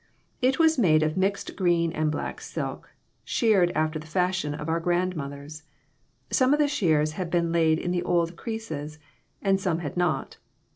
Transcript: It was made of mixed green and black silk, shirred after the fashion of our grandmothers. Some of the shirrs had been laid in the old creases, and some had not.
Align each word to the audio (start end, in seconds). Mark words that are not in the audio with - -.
It 0.41 0.57
was 0.57 0.79
made 0.79 1.03
of 1.03 1.15
mixed 1.15 1.55
green 1.55 1.91
and 1.91 2.09
black 2.11 2.41
silk, 2.41 2.89
shirred 3.23 3.71
after 3.75 3.99
the 3.99 4.07
fashion 4.07 4.55
of 4.55 4.67
our 4.67 4.79
grandmothers. 4.79 5.61
Some 6.31 6.53
of 6.53 6.59
the 6.59 6.67
shirrs 6.67 7.11
had 7.11 7.29
been 7.29 7.51
laid 7.51 7.77
in 7.77 7.91
the 7.91 8.01
old 8.01 8.35
creases, 8.35 8.97
and 9.43 9.59
some 9.61 9.77
had 9.77 9.95
not. 9.95 10.37